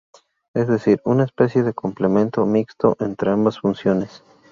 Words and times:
Es 0.55 0.67
decir, 0.67 0.99
una 1.05 1.25
especie 1.25 1.61
de 1.61 1.75
complemento 1.75 2.43
mixto 2.47 2.97
entre 2.99 3.29
ambas 3.29 3.59
funciones. 3.59 4.23